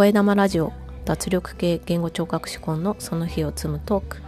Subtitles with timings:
[0.00, 0.72] 声玉ラジオ
[1.04, 4.22] 脱力系言語聴覚士コンのその日を積むトーク。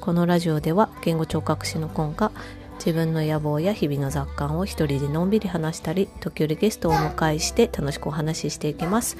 [0.00, 2.30] このラジオでは言語聴覚士のコンが
[2.74, 9.16] 自分の野望や日々の雑感を一人でのんびり話したり時折ゲストをお迎えして楽しくお話ししていきます。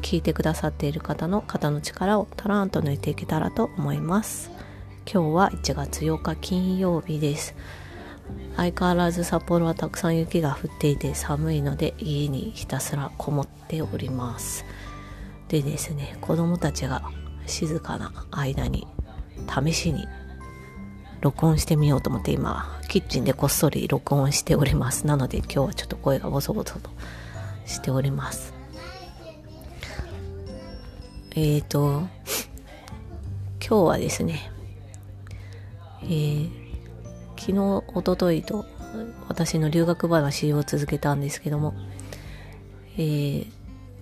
[0.00, 4.52] 聞いてくださっている方の肩の力をタラーンと抜いていけたらと思います。
[5.12, 7.56] 今日は1月8日金曜日です。
[8.56, 14.64] 相変わらず札幌はたくさん雪が降っていて寒いので家にひたすらこもっております。
[15.48, 17.02] でですね子供たちが
[17.46, 18.86] 静かな間に
[19.64, 20.06] 試しに
[21.20, 25.06] 録音してみようと思って今キッチンでこっそり録音しております。
[25.06, 26.90] なので今日はちょっと声がボソボソと
[27.66, 28.54] しております。
[31.32, 32.08] えっ、ー、と
[33.60, 34.50] 今日はですね
[36.02, 36.50] えー、
[37.36, 38.64] 昨日おとといと
[39.28, 41.74] 私の留学話を続けたんですけども、
[42.96, 43.46] えー、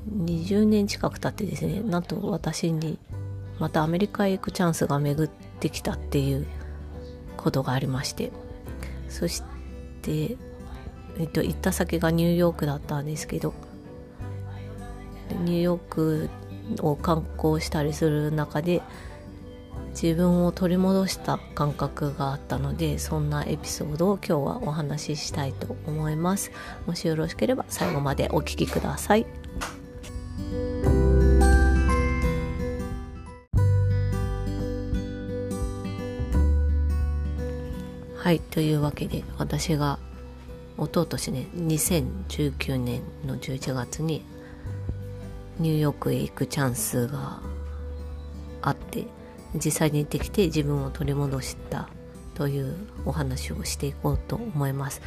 [0.08, 2.98] 20年近く経ってですねなんと私に
[3.58, 5.30] またアメリカへ行くチャンスが巡っ
[5.60, 6.46] てきたっていう
[7.36, 8.32] ことがありまして。
[9.08, 9.42] そし
[10.02, 10.36] て、
[11.18, 13.54] えっと、行った先がニューヨークだったんですけど。
[15.44, 16.30] ニューヨーク
[16.80, 18.80] を観光したりする中で
[19.90, 26.52] 自分を取り戻した感覚があったのでそんなエピソードを今日はお話ししたいと思います。
[26.86, 29.45] もしよろしければ最後までお聴きください。
[38.26, 40.00] はいというわけで私が
[40.76, 44.24] 一昨年ね2019年の11月に
[45.60, 47.40] ニューヨークへ行くチャンスが
[48.62, 49.06] あって
[49.54, 51.88] 実際に行ってきて自分を取り戻した
[52.34, 52.74] という
[53.04, 55.02] お話をしていこうと思います。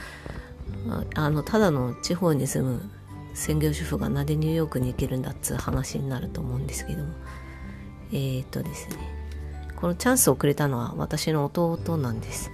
[1.13, 2.89] あのただの地方に住む
[3.33, 7.09] 専業主婦がなぜニューヨークに行けるんだっつう話になると思うんですけども。
[8.13, 8.95] えー、っとですね。
[9.75, 12.49] このチャンスをくれたのは私の弟なんです。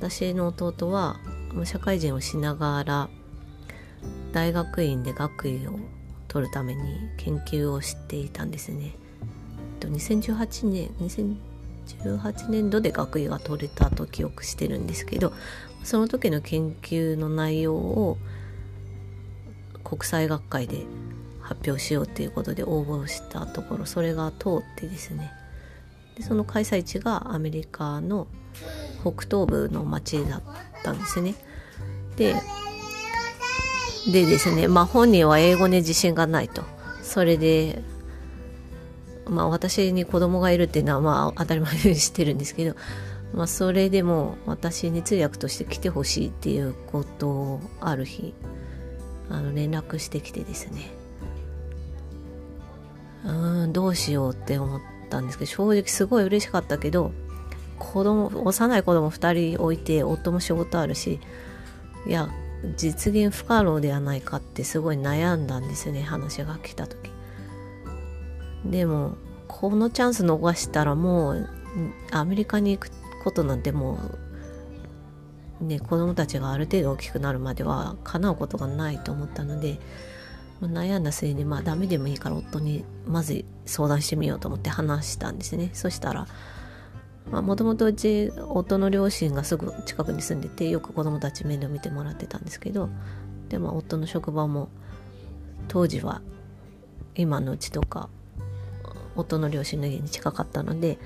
[0.00, 1.20] 私の弟は
[1.64, 3.10] 社会人をしながら
[4.32, 5.78] 大学院で学位を
[6.26, 6.82] 取るために
[7.18, 8.94] 研究をしていたんですね。
[9.80, 10.88] 2018年
[11.98, 15.34] 2018年度で学位が取れたと記憶してるんですけど
[15.84, 18.16] その時の研究の内容を
[19.84, 20.86] 国際学会で
[21.40, 25.30] 発表しようっていうことで応募したところそれが通ってですね。
[26.16, 28.28] でその開催地がアメリカの
[29.00, 30.42] 北東部の町だっ
[30.82, 31.34] たんですね。
[32.16, 32.34] で
[34.10, 36.62] でですねまあ本人は英語に自信がないと。
[37.02, 37.82] それで
[39.28, 42.76] まあ私に子供がいるっていうのはまあ当たり前にしてるんですけど、
[43.32, 48.34] まあそれでも私に通訳として来てほしいっていうことをある日、
[49.28, 50.90] あの連絡してきてですね、
[53.24, 57.12] うん、どうしようって思ったんですけど、正直すごい嬉しかったけど、
[57.80, 61.18] 子供、幼い子供2人置いて、夫も仕事あるし、
[62.06, 62.28] いや、
[62.76, 67.10] 実現不可能ではないかってすごい悩んだんですね、話が来た時。
[68.64, 69.16] でも
[69.48, 71.48] このチャンス逃したらもう
[72.10, 72.90] アメリカに行く
[73.24, 73.98] ことなんても
[75.60, 79.78] うね子供たちがある程度大きくなるまでは叶うことがないと思ったので
[80.62, 86.26] 悩んだ末にまあダメでもいいから夫にまず相談してみようと思って話したんですねそしたら
[87.26, 92.88] もともとうち夫の両親がすぐ近くに住んでてよく子供たち面倒見てもらってたんですけど
[93.48, 94.68] でも夫の職場も
[95.68, 96.22] 当時は
[97.14, 98.08] 今のうちとか
[99.14, 100.98] 夫の両親の家に近かったので、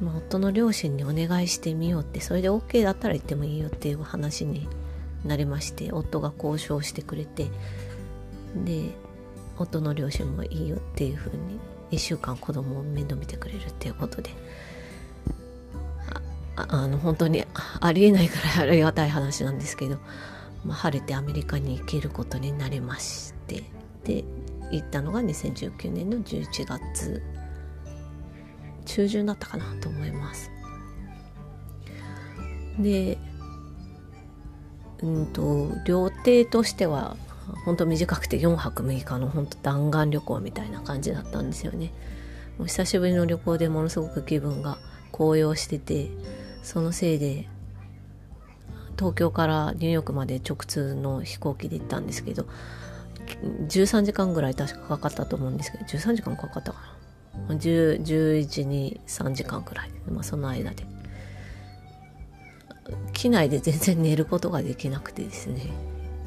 [0.00, 4.68] まあ、夫の両親にお願いしてみようってそれで OK だったら行ってもいいよっていう話に
[5.24, 7.48] なりまして夫が交渉してくれて
[8.64, 8.90] で
[9.56, 11.58] 夫の両親もいいよっていうふうに
[11.90, 14.30] 1週間子供を面倒見てくれるっていうことで
[16.56, 17.44] あの本当に
[17.80, 19.98] ありえないくらいありがたい話なんですけど、
[20.64, 23.64] まあ、晴れてアメリカに行けることになりまして
[24.04, 24.24] で
[24.70, 27.22] 行ったのが2019年の11月
[28.84, 30.50] 中旬だったかなと思います。
[32.78, 33.18] で
[35.02, 37.16] うんと料亭としては
[37.64, 41.92] 本当短くて4泊6日の本当弾丸旅行みたいな感じだったんですよね。
[42.58, 44.78] もう久しぶりの旅行でものすごく気分が
[45.12, 46.10] 高揚してて
[46.64, 47.46] そのせいで
[48.98, 52.46] 東京からニューヨークまで直通の飛行機で行ったんですけど
[53.68, 56.80] 13時間ぐらい確かかかったと思うんですけど13時間かかったか
[57.48, 60.86] な？11に3時間ぐらい、まあ、その間で。
[63.12, 65.70] 機内で全然寝ることができなくてですね。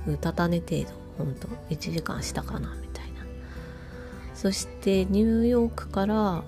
[0.08, 3.26] うたた寝程度ほんと1時間したかなみたいな。
[4.34, 6.44] そしてニューヨークから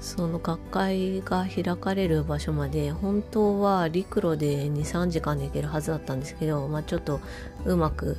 [0.00, 7.20] その学会が開かれる場所まで本当は陸路で23時間で行けるはずだったんですけど、まあ、ちょっと
[7.66, 8.16] うまく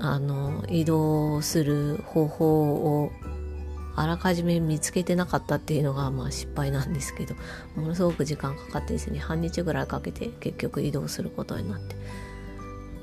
[0.00, 3.12] あの移動する方法を
[3.96, 7.34] あらかじめ見つけてなかったっていうのがまあ失敗なんですけど
[7.76, 11.96] ものすごく時間かかってですね半日ぐらいかけて結局移動することになって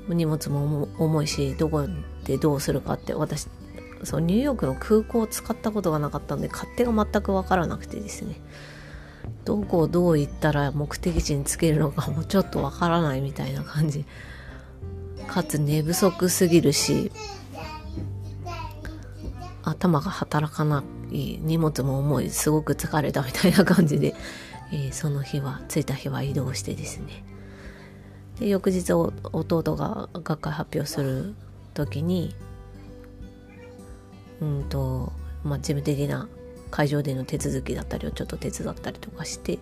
[0.08, 1.86] 荷物も重いしどこ
[2.24, 3.46] でどうするかって私
[4.04, 8.40] そうニューヨークの空港を使ったことがなかったんで勝手が全く分からなくてですね。
[9.44, 14.04] どこをどう行ったら目的地に着けるのかもちょっと分からないみたいな感じ。
[15.26, 17.12] かつ寝不足すぎるし
[19.62, 24.14] 頭が働かない荷物も重いすごく疲れたみたいな感じで、
[24.72, 27.24] えー、その日は着いた日は移動してですね。
[28.40, 31.34] で翌日弟が学会発表する
[31.74, 32.34] 時に
[34.40, 35.12] うんと
[35.44, 36.28] まあ事務的な
[36.70, 39.58] 会場での手続きだったりをちょっと手伝ったりとかして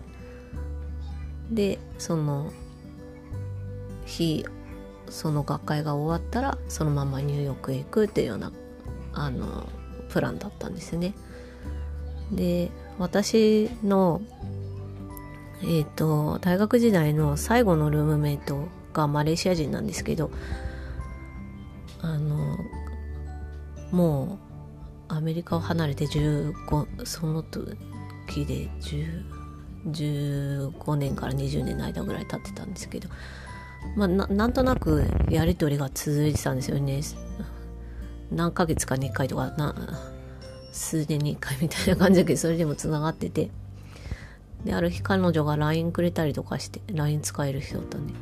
[1.51, 2.51] でその
[4.05, 4.45] 日
[5.09, 8.51] その学会が終わったらそのままニューヨークへ行くっていうような
[9.13, 9.67] あの
[10.09, 11.13] プランだったんですね。
[12.31, 14.21] で私の
[15.61, 20.29] えっ、ー、と大学時代の最後のルームメイトがマレーシア人なんですけど
[22.01, 22.57] あの
[23.91, 24.46] もう
[25.09, 33.09] アメリカを離れて15その時で15年から20年の間ぐらい経ってたんですけど
[33.95, 37.01] まあなんとなくやり取りが続いてたんですよね。
[38.31, 39.73] 何ヶ月かに1回とかな
[40.73, 43.49] 数年に1回みたいな感じだけどそれでもつながってて。
[44.65, 48.13] である日彼女が LINE くれたりとかして LINE 使える人だったんで。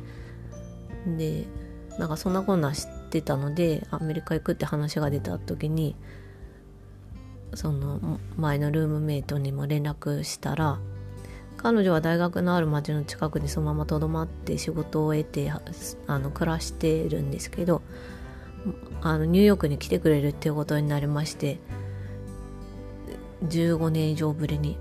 [1.16, 1.46] で
[1.98, 5.96] なんかそんなこんな知ってたのでアメリカ行くって話が出た時に
[7.54, 10.78] その前のルームメイトにも連絡したら
[11.56, 17.82] 彼女は大学のある町の近くにそのままとどまって仕事を得てあの暮らしてるんですけど
[19.00, 21.58] あのニューヨークに来てくれるっていうことになりまして
[23.44, 24.78] 15年以上ぶりに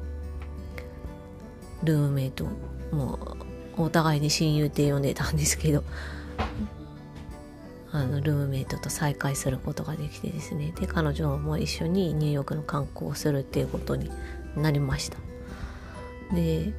[1.83, 2.45] ルームメイト
[2.91, 3.38] も
[3.77, 5.83] お互いに親友って呼んでたんですけど
[7.95, 10.74] あのルームメイトと再会することができてですね。
[10.80, 14.12] で彼女も一緒にニューヨークの観光をするっていうことに
[14.57, 15.18] なりました。
[16.33, 16.74] で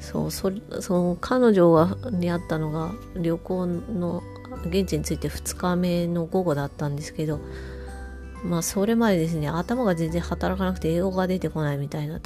[0.00, 0.50] そうそ
[0.80, 4.22] その彼女はに会ったのが旅行の
[4.66, 7.40] 現地に着いて2日目の午後だったんですけど
[8.44, 12.20] まあそれまでですね頭が全然働かなくて英語が出てこないみたいな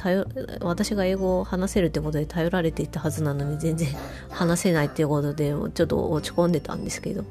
[0.61, 3.87] 私が英語を話せるってことで頼られていたはずなのに全然
[4.29, 7.23] 話せないっていうことでちょっと落ち込んでたんですけど。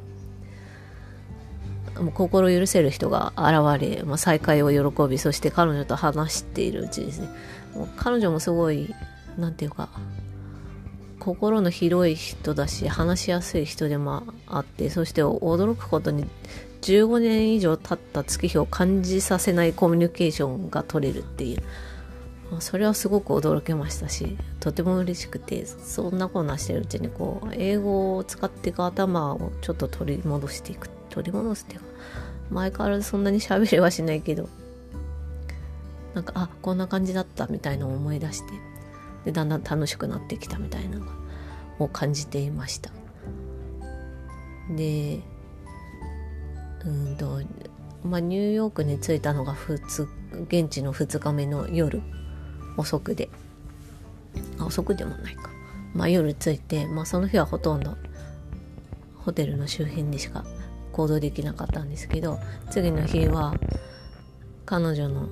[2.01, 7.29] もう心許せる人が現れ、まあ、再会を喜びそして彼女と話しているうちですね。
[7.75, 8.95] もう彼女もすごい
[9.37, 9.89] 何て言うか
[11.19, 16.27] 心の広い人だし話しやすい人でもあってそして驚くことに
[16.83, 21.63] 15年以上経った月日を感じさせないコミュニケーションが取れるっていう。
[22.61, 30.89] それはすごく驚きましたしとても嬉しくてそんなこんなしてるうちにこう英語を使っていく頭をちょっと取り戻していく
[31.23, 31.87] 取り戻すっていうか
[32.51, 34.49] 前からそんなに喋れはしないけど
[36.15, 38.53] なんかあこんな感じだったみたいなのを思い出して
[39.25, 41.07] でだんだん楽しくなってきたみたいなの
[41.79, 42.91] を感じていました。
[44.77, 45.21] で
[46.85, 47.41] うんと
[48.05, 50.09] まあニューヨークに着いたのが2
[50.45, 52.01] 現地の2日目の夜
[52.77, 53.29] 遅くで。
[54.61, 55.51] 遅くでもないか。
[55.95, 57.97] まあ夜着いてまあその日はほとんど
[59.25, 60.45] ホテルの周辺でしか
[60.99, 62.41] 行動できなかったんですけど
[62.71, 63.55] 次の日は
[64.67, 65.29] 彼女の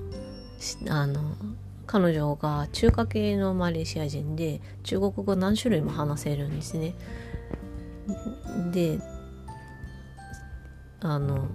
[0.88, 1.35] あの
[1.88, 6.94] 彼女が中華系のマレーシア人で中国語何種類も話せるんですね。
[8.73, 9.00] で
[11.00, 11.49] あの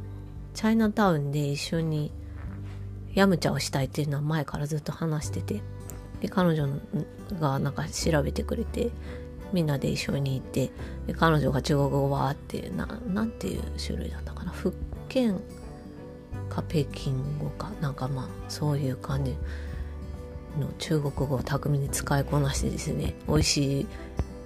[0.54, 2.12] チャイナタウンで一緒に
[3.14, 5.62] ヤムチャをしたいっていうのは前からずっと話してて
[6.20, 6.68] で彼女
[7.40, 8.92] がなんか調べてくれて
[9.54, 10.72] みんなで一緒に行って
[11.18, 14.52] 彼女が中国語はってななんていう種類だったかな？
[14.52, 14.74] 福
[15.10, 15.40] 建
[16.50, 17.72] か北京語か？
[17.82, 19.36] なんかまあそういう感じ
[20.60, 23.88] の中国語を巧みに使いこなしてですね美味しい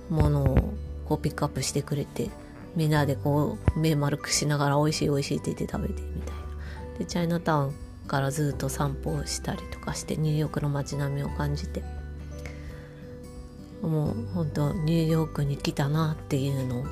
[0.10, 0.74] ものを
[1.06, 2.30] こうピックアップしてくれて
[2.76, 6.98] みんなでこう目丸くしながら美味しい美味しいって言って食べてみたいな。
[7.00, 7.76] でチャイナタウン
[8.08, 11.84] からずっと散歩をしたりとかしてニューヨークの街並みを感じて
[13.88, 16.86] もう本当ニューヨークに来たなっていうのを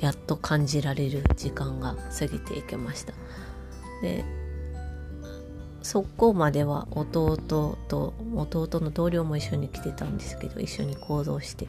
[0.00, 3.12] やっと感じられる時間が過ぎていきました。
[4.02, 4.24] で
[5.82, 7.78] そこまでは弟と
[8.34, 11.68] 弟の同僚も一緒に来てたんですけど一緒に行動して。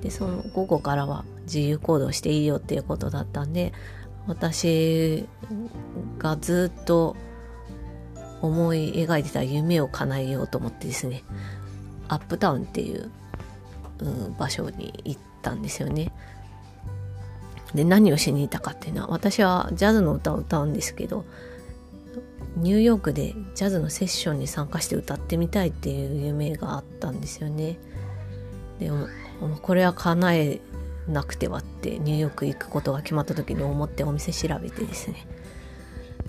[0.00, 3.72] でその午後からは自由行動していいよっていうことだったんで
[4.26, 5.26] 私
[6.18, 7.16] がずっと
[8.40, 11.22] 思い描いてた夢を叶えようと思ってですね
[12.08, 13.10] アップタウンっていう、
[14.38, 16.12] 場所に行ったんですよね。
[17.74, 21.24] で何をしに行ったかっていうのは私はジャズの歌を歌うんですけど
[22.56, 27.78] ニューヨークでジャズのセッションに参加して歌ってみたいっていう夢があったんですよね。
[28.78, 29.08] でも
[29.60, 30.60] これは叶え
[31.08, 35.26] なくてはってニューヨーク行くことが決まった時に思ってお店調べてですね。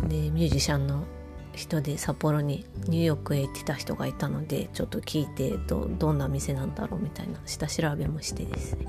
[0.07, 1.05] でミュージシャンの
[1.55, 8.87] 人で札幌にニューヨークへ行ってた人がいたのでちょっと聞いてどどんな店なんだろうみたいな下調べもしてですね。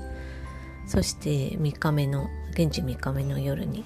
[0.85, 3.83] そして3日目の現地3日目の夜に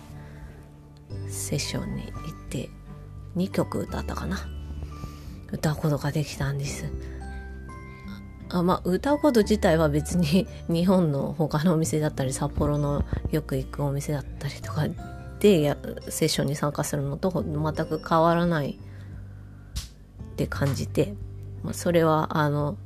[1.28, 2.14] セッションに行っ
[2.50, 2.70] て
[3.36, 4.38] 2曲歌ったかな。
[5.52, 6.86] 歌うことができたんです。
[8.50, 14.86] あまあ歌うこと自体は別に日本の他のお店だったり札幌のよく行くお店だったりとか
[15.42, 15.76] でや
[16.08, 21.16] セッションに参加するのと全く変わらないって感じて、
[21.64, 22.78] まあ、それはあの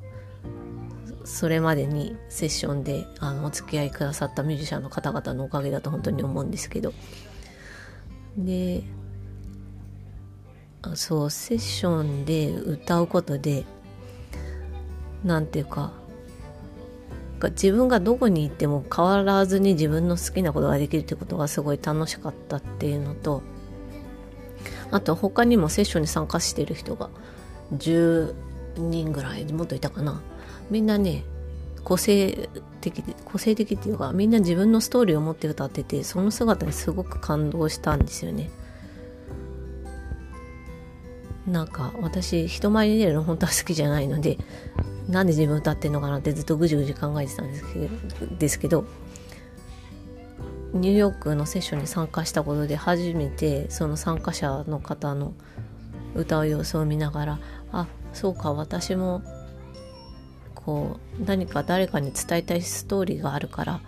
[1.26, 6.94] それまでにセッションであのお付き合いくださったミュージシャンの方々のおかげだと本当に思うんですけど。
[8.38, 8.84] で
[10.94, 13.66] そうセッションで歌うことで
[15.24, 15.94] 何ていうか
[17.42, 23.44] 自分がどこに行っても変わらずに自分の好きなことができるってことがすごい楽しかったっていうのと
[24.92, 27.10] あと他にもセッションに参加してる人が
[27.74, 28.34] 10
[28.78, 30.22] 人ぐらいもっといたかな
[30.70, 31.24] みんなね
[31.84, 32.50] 個性
[32.82, 38.50] 的個性的っていうかみんな自分のストーリーを持って歌っててその姿にすごく感動したんですよね。
[41.48, 44.38] なんか私人前に出るの本当は好きじゃないので
[45.08, 48.86] なんで自分歌ってんのかなってずっとぐじぐじ考えてたんですけどですけど
[50.74, 55.34] ニューヨークのセッションに参加したことで初めてその参加者の方の
[56.16, 57.40] 歌う様子を見ながら
[57.72, 59.22] あそうか私も
[60.54, 63.82] こう何か誰かに伝えたいストーリーがあるから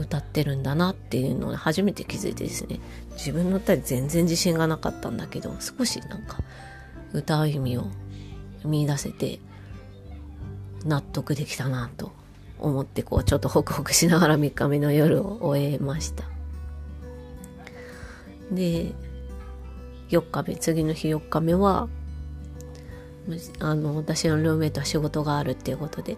[0.00, 2.80] 歌ってるんだなっていうのを初めて気づいてですね。
[3.12, 6.38] 自分の歌に全然自信がなかったんだけど少しなんか
[7.12, 7.86] 歌う意味を
[8.64, 9.40] 見出せて
[10.84, 12.12] 納得できたなと
[12.58, 16.24] 思ってこうちょっとホクホクしながら3日目の夜を終えました。
[18.50, 18.92] で
[20.08, 21.88] 4日目次の日4日目は
[23.60, 26.16] あの私のルーメイトは仕事があるっていうことで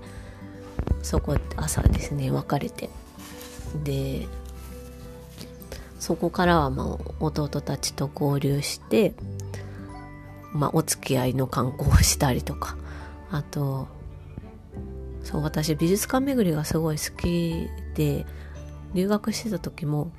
[1.03, 2.89] そこ朝ですね別れて。
[3.85, 4.27] で
[5.99, 9.15] そこからはまあ弟たちと合流して、
[10.53, 12.77] まあ、お付き合いの観光をしたりとか
[13.31, 13.87] あと
[15.23, 18.27] そう私美術館巡りがすごい好きで
[18.95, 20.11] 留学してた時も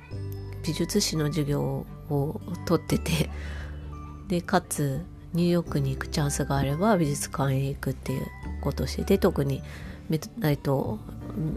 [0.64, 3.30] 美術史の授業を取ってて
[4.28, 8.26] でかつニューヨークに行くチャンスがあれば美術館へ行くっていう
[8.62, 9.62] ことをしてて特に
[10.08, 10.98] メトえっと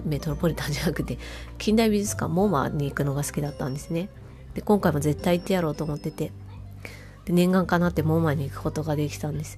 [0.05, 1.17] メトロポリタンじゃなくて
[1.57, 4.09] 近代美術館モーマに行くのが好きだったんですね。
[4.53, 6.31] で今回も絶対行ってやろうと思ってて
[7.25, 9.57] で念願かなってモーマに行くことができたんです。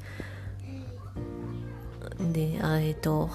[2.34, 3.30] であえっと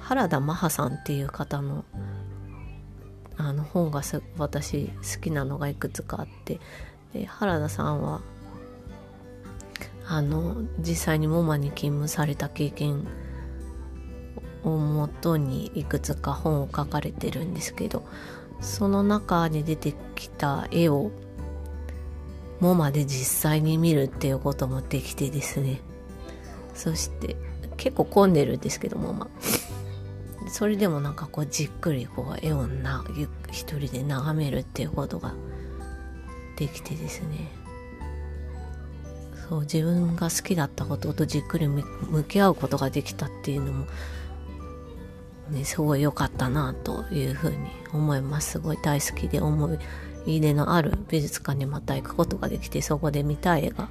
[0.00, 1.84] 原田マハさんっていう方の
[3.36, 4.02] あの本が
[4.38, 6.60] 私好きなのがいくつかあって
[7.12, 8.20] で原田さんは
[10.06, 13.06] あの実際にモーマに勤務された経験
[14.64, 18.06] をもとにいくつか本を書かれてるんですけど
[18.60, 21.10] その中に出てきた絵を
[22.60, 25.80] モマで実際に見るっていうこともできてですね。
[26.74, 27.36] そして
[27.76, 29.28] 結構混んでるんですけどモマ
[30.48, 33.04] それでもなんかこうじっくりこう絵をな
[33.50, 35.34] 一人で眺めるっていうことが
[36.56, 37.50] できてですね。
[39.48, 41.84] そう自分が好きだったこととじっくり向
[42.24, 43.86] き合うことができたっていうのも
[45.52, 47.56] ねすごい良かったなというふうに
[47.92, 49.78] 思いますすごい大好きで思い
[50.26, 53.88] 入れのある美術館にまた行くことができてそこで見たい絵画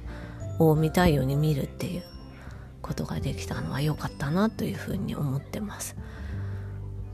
[0.58, 2.02] を見たいように見るっていう
[2.80, 5.96] ことができたのは良かったなというふうに思ってます。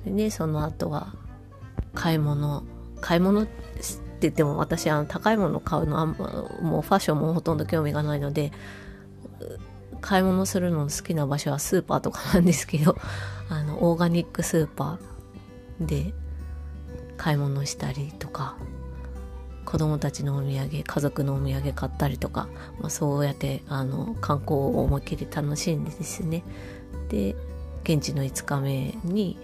[0.05, 1.15] でねその後は
[1.95, 2.65] 買い物
[3.01, 3.53] 買い物って
[4.23, 6.27] 言っても私あの高いもの買うのあんま
[6.63, 8.53] もうファッションもほとんど興味がないので
[10.01, 12.97] 買い物するの好きな場所はスーパーとかなんですけど
[13.49, 16.13] あのオーガニックスーパーで
[17.17, 18.57] 買い物したりとか
[19.65, 22.49] 子供たちのお土産家族のお土産買ったりとか、
[22.81, 26.43] まあ、そうやってあの観光を思いっきり楽しんでですね。
[27.11, 27.37] で
[27.85, 29.39] 現地の5日目に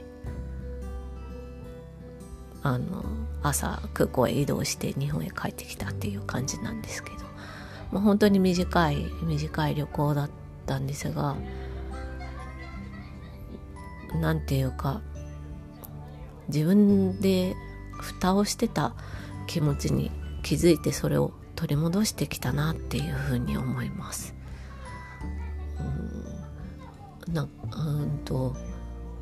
[2.63, 3.05] あの
[3.43, 7.17] 朝空港へ移動して日本へ帰ってきたっていう感じなんですけど、
[7.93, 10.31] まあ、本当に短い短い旅行だっ
[10.65, 11.37] たんですが
[14.21, 15.03] 何て言うか
[16.49, 17.55] 自分で
[17.99, 18.95] 蓋をしてた
[19.47, 20.11] 気持ちに
[20.43, 24.35] 気づいてそれを取り戻してきたなっていうふうに思います。
[27.27, 27.47] うんなう
[28.05, 28.55] んと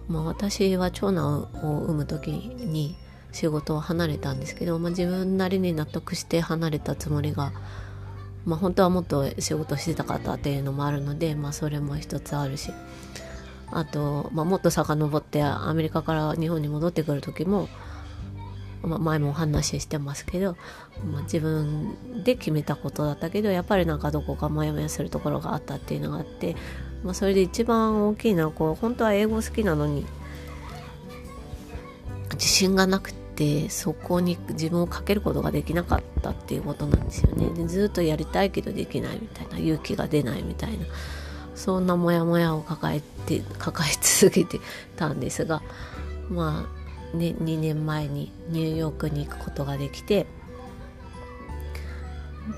[0.08, 2.96] まあ、私は長男を産む時に
[3.30, 7.52] 仕事を離れたんですけど、まあ、自分なりに納得して離れたつもりが、
[8.44, 12.72] まあ、本当はもっと仕事してたかったっていうのもあるので、まあ、それも一つあるし
[13.72, 17.68] あと、まあ、もっと遡ってアメリカから日本に戻ってくる時も、
[18.82, 20.56] まあ、前もお話ししてますけど、
[21.10, 26.54] まあ、自分で決めたことだったけどやっぱりなんかどこかモヤモヤするところがあったっていうのがあって、
[27.02, 30.04] まあ、それで一番大きいのはこう本当は英語好きなのに
[32.34, 37.48] 自信がなくてそこに自分をかけることができなかったっていうことなんですよね。
[37.54, 40.86] でずっとやりたいけどできないみたいな勇気が出ないみたいな。
[41.54, 44.60] そんなモヤモヤを抱えて 抱え続けて
[44.96, 45.62] たんですが
[46.30, 46.66] ま
[47.14, 50.26] あね2年前にニューヨークに行くことができて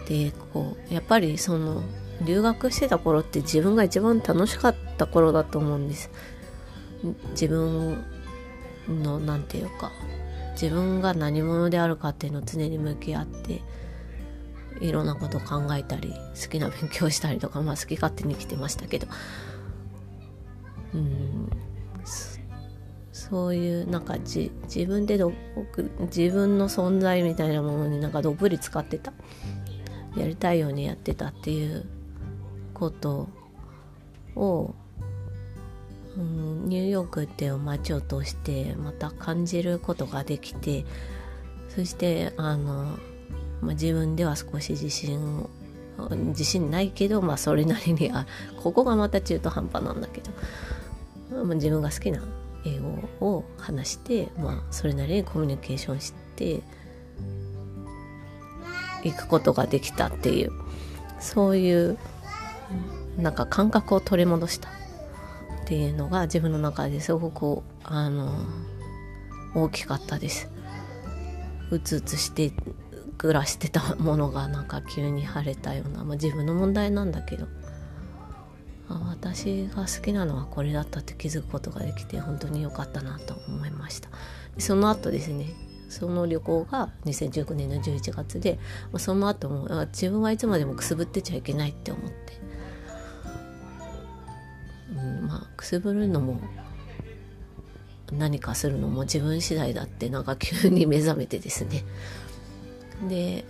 [0.08, 1.82] でこうやっぱりその
[2.24, 6.10] 留学してた頃って自分が一番楽しかった頃だと思うんです。
[7.32, 8.02] 自分
[8.88, 9.92] の何て言うか
[10.52, 13.60] 自分が何者であるかっていうのを常に向き合って
[14.80, 19.06] いろんなことを考えたり好きな勉強したりとかまあ好き勝手に生きてましたけど。
[20.94, 21.50] うん。
[23.12, 24.50] そういうなんか自
[24.86, 25.32] 分でど
[26.14, 29.12] 自分の存在みたいなものになんかどっぷり使ってた。
[30.16, 31.86] やりたいようにやってたっていう
[32.72, 33.28] こと
[34.36, 34.74] を、
[36.16, 40.84] うん、ニューヨークっていう街を通してまた感じることができて
[41.68, 42.98] そしてあの
[43.64, 45.48] まあ、自分では少し自信
[46.10, 48.26] 自信ないけど、まあ、それなりにあ
[48.62, 52.22] ここがまた中途半端なんだけど、まあ、自分が好きな
[52.66, 52.80] 英
[53.20, 56.62] 語を話して、まあ、それなりにコミュニケーションして
[59.04, 60.52] いくことができたっていう
[61.20, 61.98] そういう
[63.16, 64.72] なんか感覚を取り戻したっ
[65.66, 68.44] ていうのが自分の中ですごくあの
[69.54, 70.50] 大きかったです。
[71.70, 72.52] うつうつして
[73.18, 77.46] 暮らしてたものがなんか急に晴れたような、まあ、自分の問題なんだけど
[78.88, 84.10] 私が好きなのはこれだったって気づくことができて本当に良かったなと思いました。
[84.58, 85.46] その後ですね
[85.88, 88.58] その旅行が2019年の11月で
[88.98, 92.14] その後も自分はいつまでもくすぶってちゃいけないって思って、
[94.96, 96.40] うん、まあくすぶるのも
[98.12, 101.84] 何かするのも自分次第だってなんか急に目覚めてですね。
[103.08, 103.44] で、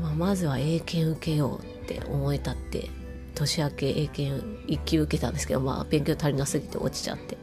[0.00, 2.90] まあ、まずは英検受けようって思えたって
[3.34, 7.36] 年明け英検1級受けたんですけど、まあ、勉強足りなすぎて落ちちゃって。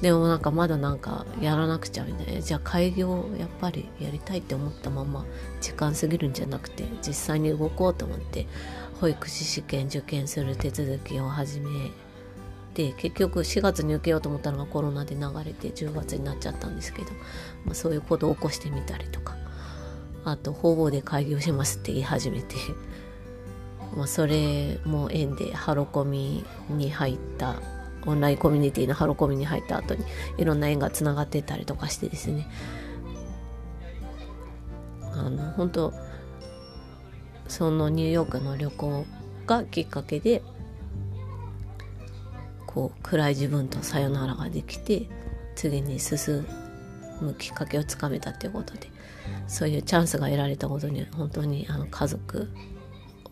[0.00, 2.40] でもなんかまだなんかやらなくちゃみたいな。
[2.40, 5.24] じゃあ開業やっぱりやりたいって思ったまま
[5.60, 8.46] 時間過ぎるんじゃなくて実際に動こうと思って
[9.00, 11.68] 保育士試験受験する手続きを始め
[12.74, 17.08] て結局4月に受けようと思ったのがコロナで流れて10月になっちゃったんですけど、
[17.64, 19.37] まあ、そういうことを起こしてみたりとか。
[20.24, 22.56] あと方々で開業しますって言い始めて。
[23.96, 27.56] まあそれも縁でハロコミに入った
[28.06, 30.04] オンラインコミュニティのハロコミに入った後に
[30.36, 32.46] いろんな縁がつながってたりとかしてですね。
[35.14, 35.92] あの本当
[37.48, 39.04] そのニューヨークの旅行
[39.46, 40.42] がきっかけで
[42.66, 45.08] こう暗い自分とさよならができて
[45.56, 46.46] 次に進
[47.34, 48.90] きっかけをつかめたっていうことで
[49.46, 52.48] そういうチャンスが得られたことに本当にあの家族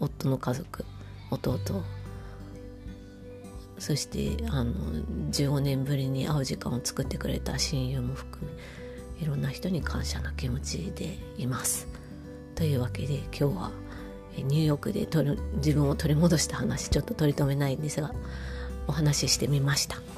[0.01, 0.85] 夫の家族
[1.31, 1.59] 弟
[3.79, 4.73] そしてあの
[5.31, 11.89] 15年ぶりに会う時間を作ってくれた親友も含めいろんな人に感謝の気持ちでいます。
[12.55, 13.71] というわけで今日は
[14.37, 15.07] ニューヨークで
[15.57, 18.13] 自分を取り戻した話ちょっと取り留めないんですが
[18.87, 20.16] お話ししてみました。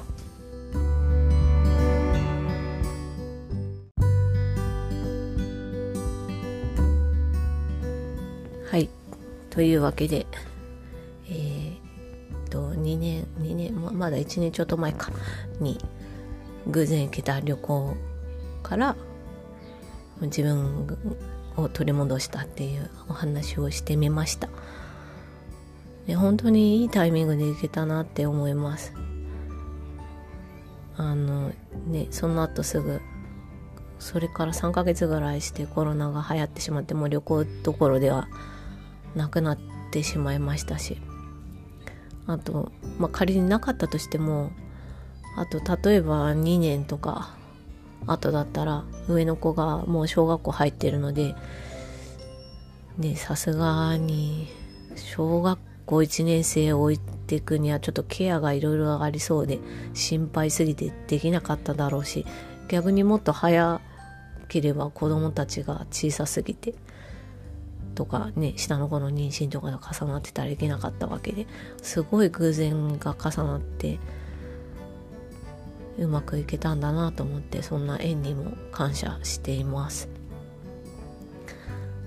[9.59, 10.25] というわけで、
[11.27, 15.11] えー、っと、2年、2年、まだ1年ちょっと前か、
[15.59, 15.77] に、
[16.67, 17.97] 偶然行けた旅行
[18.63, 18.95] から、
[20.21, 20.97] 自分
[21.57, 24.47] を取り戻したっていうお話をしてみました。
[26.07, 28.93] で本当にいいタイミングで行けたなって思います。
[30.95, 31.51] あの
[31.85, 33.01] ねその後すぐ
[33.99, 38.29] それから3ヶ月ぐらいしてコロナが流行ってしまってもう旅行どころでは
[39.15, 39.57] なくなっ
[39.91, 41.01] てしまいましたし。
[42.29, 44.51] あと、まあ、仮になかったとしても
[45.35, 47.35] あと例えば2年とか
[48.05, 51.35] 後だったら上の子がもう小学校入ってるので
[52.97, 54.47] ねさすがに
[54.95, 59.59] 小学校1年生を置いていくにはちょっとケアがいろいろありそうで
[59.93, 62.25] 心配すぎてできなかっただろうし
[62.67, 63.81] 逆にもっと早
[64.49, 66.75] ければ子供たちが小さすぎて
[67.99, 71.47] とかね下の子の妊娠とかが重なってたらいけなかったわけで
[71.81, 73.99] すごい偶然が重なって
[75.97, 80.07] うまくいけたんだなと思ってそんな縁にも感謝しています。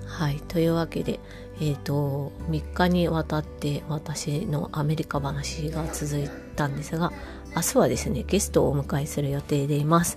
[0.06, 1.20] はいというわけで
[1.60, 6.26] えっ、ー、と3日にわたって私のアメリカ話が続い
[6.56, 7.12] たんですが
[7.54, 10.16] 明日はですねゲストをお迎えする予定でいます。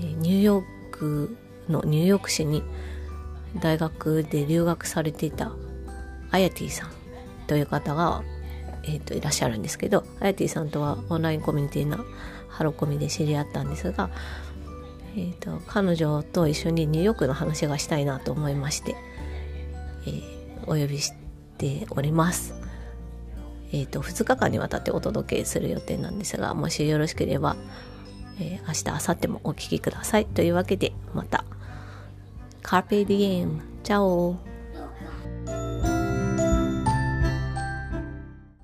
[0.00, 1.36] えー、ニューヨーク
[1.68, 2.64] のニューヨーク市に
[3.56, 5.52] 大学で留学されていた
[6.30, 6.90] あやてぃさん
[7.46, 8.22] という方が、
[8.84, 12.04] えーと、いらっしゃるんですけどあやてぃさんとはオンラインコミュニティの
[12.48, 14.10] ハロコミで知り合ったんですが、
[15.16, 18.96] えーと、彼女と一緒にニューヨークの話がしたいなと思いまして、
[20.06, 21.12] えー、お呼びし
[21.56, 22.54] ております。
[23.70, 27.54] えーと、と2日間にわたってお届けする予定なんですがもしよろしければ、
[28.40, 31.44] えー、明日明後日もお聴きくださいというわけでまた
[32.62, 34.38] carpet game 加我哦